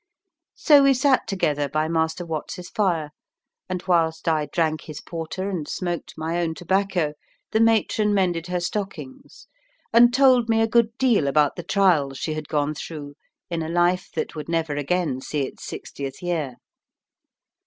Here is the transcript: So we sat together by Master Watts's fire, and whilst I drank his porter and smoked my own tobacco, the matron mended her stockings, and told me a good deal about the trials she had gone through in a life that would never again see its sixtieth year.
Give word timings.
So 0.55 0.81
we 0.81 0.95
sat 0.95 1.27
together 1.27 1.69
by 1.69 1.87
Master 1.87 2.25
Watts's 2.25 2.69
fire, 2.71 3.11
and 3.69 3.83
whilst 3.85 4.27
I 4.27 4.47
drank 4.47 4.81
his 4.81 4.99
porter 4.99 5.47
and 5.47 5.67
smoked 5.67 6.15
my 6.17 6.39
own 6.41 6.55
tobacco, 6.55 7.13
the 7.51 7.59
matron 7.59 8.11
mended 8.11 8.47
her 8.47 8.59
stockings, 8.59 9.45
and 9.93 10.11
told 10.11 10.49
me 10.49 10.59
a 10.59 10.65
good 10.67 10.97
deal 10.97 11.27
about 11.27 11.55
the 11.55 11.61
trials 11.61 12.17
she 12.17 12.33
had 12.33 12.47
gone 12.47 12.73
through 12.73 13.13
in 13.51 13.61
a 13.61 13.69
life 13.69 14.09
that 14.15 14.33
would 14.33 14.49
never 14.49 14.73
again 14.75 15.21
see 15.21 15.41
its 15.41 15.65
sixtieth 15.65 16.23
year. 16.23 16.55